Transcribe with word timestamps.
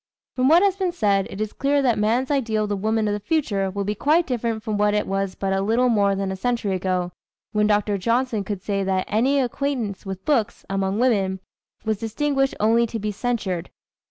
From 0.35 0.47
what 0.47 0.63
has 0.63 0.75
been 0.77 0.91
said, 0.91 1.27
it 1.29 1.39
is 1.39 1.53
clear 1.53 1.79
that 1.83 1.99
man's 1.99 2.31
ideal 2.31 2.63
of 2.63 2.69
the 2.69 2.75
woman 2.75 3.07
of 3.07 3.13
the 3.13 3.19
future 3.19 3.69
will 3.69 3.83
be 3.83 3.93
quite 3.93 4.25
different 4.25 4.63
from 4.63 4.75
what 4.75 4.95
it 4.95 5.05
was 5.05 5.35
but 5.35 5.53
a 5.53 5.61
little 5.61 5.89
more 5.89 6.15
than 6.15 6.31
a 6.31 6.35
century 6.35 6.73
ago, 6.73 7.11
when 7.51 7.67
Dr. 7.67 7.99
Johnson 7.99 8.43
could 8.43 8.63
say 8.63 8.83
that 8.83 9.05
"any 9.07 9.39
acquaintance 9.39 10.03
with 10.03 10.25
books," 10.25 10.65
among 10.71 10.97
women, 10.97 11.39
"was 11.85 11.99
distinguished 11.99 12.55
only 12.59 12.87
to 12.87 12.97
be 12.97 13.11
censured." 13.11 13.69